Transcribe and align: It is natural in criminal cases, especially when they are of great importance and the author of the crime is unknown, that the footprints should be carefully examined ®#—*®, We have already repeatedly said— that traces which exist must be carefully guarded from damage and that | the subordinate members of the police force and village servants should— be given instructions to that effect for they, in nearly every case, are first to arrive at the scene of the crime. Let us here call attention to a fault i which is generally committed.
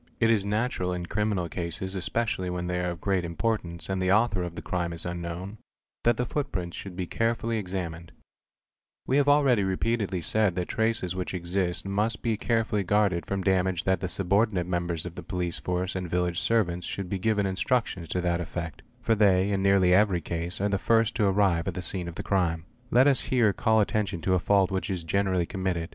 It 0.19 0.31
is 0.31 0.43
natural 0.43 0.91
in 0.93 1.05
criminal 1.05 1.47
cases, 1.47 1.93
especially 1.93 2.49
when 2.49 2.65
they 2.65 2.79
are 2.79 2.89
of 2.89 2.99
great 2.99 3.23
importance 3.23 3.87
and 3.87 4.01
the 4.01 4.11
author 4.11 4.41
of 4.41 4.55
the 4.55 4.61
crime 4.63 4.93
is 4.93 5.05
unknown, 5.05 5.59
that 6.05 6.17
the 6.17 6.25
footprints 6.25 6.75
should 6.75 6.95
be 6.95 7.05
carefully 7.05 7.59
examined 7.59 8.11
®#—*®, 8.11 8.13
We 9.05 9.17
have 9.17 9.29
already 9.29 9.63
repeatedly 9.63 10.19
said— 10.21 10.55
that 10.55 10.69
traces 10.69 11.15
which 11.15 11.35
exist 11.35 11.87
must 11.87 12.23
be 12.23 12.35
carefully 12.35 12.81
guarded 12.81 13.27
from 13.27 13.43
damage 13.43 13.81
and 13.81 13.85
that 13.91 13.99
| 13.99 13.99
the 13.99 14.07
subordinate 14.09 14.65
members 14.65 15.05
of 15.05 15.13
the 15.13 15.21
police 15.21 15.59
force 15.59 15.95
and 15.95 16.09
village 16.09 16.39
servants 16.39 16.87
should— 16.87 17.07
be 17.07 17.19
given 17.19 17.45
instructions 17.45 18.09
to 18.09 18.21
that 18.21 18.41
effect 18.41 18.81
for 19.03 19.13
they, 19.13 19.51
in 19.51 19.61
nearly 19.61 19.93
every 19.93 20.19
case, 20.19 20.59
are 20.59 20.75
first 20.79 21.15
to 21.17 21.25
arrive 21.25 21.67
at 21.67 21.75
the 21.75 21.81
scene 21.83 22.07
of 22.07 22.15
the 22.15 22.23
crime. 22.23 22.65
Let 22.89 23.05
us 23.05 23.25
here 23.25 23.53
call 23.53 23.79
attention 23.81 24.21
to 24.21 24.33
a 24.33 24.39
fault 24.39 24.71
i 24.71 24.73
which 24.73 24.89
is 24.89 25.03
generally 25.03 25.45
committed. 25.45 25.89